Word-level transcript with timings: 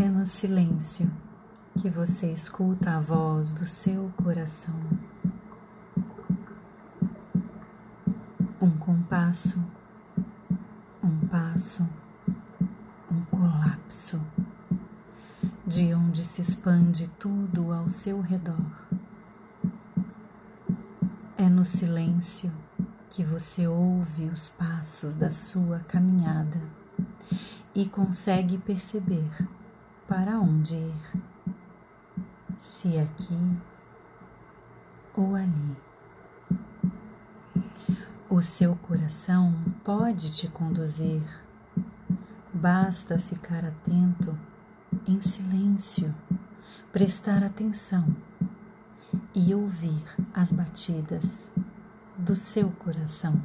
É 0.00 0.08
no 0.08 0.26
silêncio 0.26 1.12
que 1.78 1.90
você 1.90 2.32
escuta 2.32 2.96
a 2.96 3.00
voz 3.00 3.52
do 3.52 3.66
seu 3.66 4.10
coração. 4.16 4.74
Um 8.62 8.70
compasso, 8.78 9.62
um 11.04 11.28
passo, 11.28 11.86
um 13.12 13.20
colapso, 13.26 14.18
de 15.66 15.92
onde 15.92 16.24
se 16.24 16.40
expande 16.40 17.06
tudo 17.18 17.70
ao 17.70 17.90
seu 17.90 18.22
redor. 18.22 18.88
É 21.36 21.46
no 21.46 21.66
silêncio 21.66 22.50
que 23.10 23.22
você 23.22 23.68
ouve 23.68 24.24
os 24.24 24.48
passos 24.48 25.14
da 25.14 25.28
sua 25.28 25.80
caminhada 25.80 26.58
e 27.74 27.86
consegue 27.86 28.56
perceber 28.56 29.28
para 30.10 30.40
onde 30.40 30.74
ir, 30.74 31.22
se 32.58 32.98
aqui 32.98 33.38
ou 35.16 35.36
ali. 35.36 35.76
O 38.28 38.42
seu 38.42 38.74
coração 38.74 39.54
pode 39.84 40.32
te 40.32 40.48
conduzir, 40.48 41.22
basta 42.52 43.20
ficar 43.20 43.64
atento 43.64 44.36
em 45.06 45.22
silêncio, 45.22 46.12
prestar 46.90 47.44
atenção 47.44 48.04
e 49.32 49.54
ouvir 49.54 50.02
as 50.34 50.50
batidas 50.50 51.48
do 52.18 52.34
seu 52.34 52.68
coração. 52.72 53.40